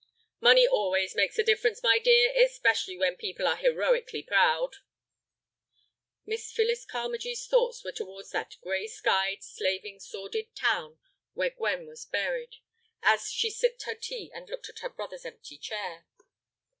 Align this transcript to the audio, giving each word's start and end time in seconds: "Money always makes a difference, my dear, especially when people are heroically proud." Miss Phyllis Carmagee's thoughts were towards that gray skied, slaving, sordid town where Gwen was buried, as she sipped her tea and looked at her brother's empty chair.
"Money 0.39 0.65
always 0.67 1.13
makes 1.13 1.37
a 1.37 1.43
difference, 1.43 1.83
my 1.83 1.99
dear, 1.99 2.31
especially 2.43 2.97
when 2.97 3.15
people 3.15 3.45
are 3.45 3.55
heroically 3.57 4.23
proud." 4.23 4.77
Miss 6.25 6.51
Phyllis 6.51 6.85
Carmagee's 6.87 7.45
thoughts 7.45 7.83
were 7.83 7.91
towards 7.91 8.31
that 8.31 8.55
gray 8.63 8.87
skied, 8.87 9.43
slaving, 9.43 9.99
sordid 9.99 10.55
town 10.55 10.97
where 11.33 11.51
Gwen 11.51 11.85
was 11.85 12.03
buried, 12.05 12.55
as 13.03 13.29
she 13.29 13.51
sipped 13.51 13.83
her 13.83 13.93
tea 13.93 14.31
and 14.33 14.49
looked 14.49 14.69
at 14.69 14.79
her 14.79 14.89
brother's 14.89 15.23
empty 15.23 15.59
chair. 15.59 16.07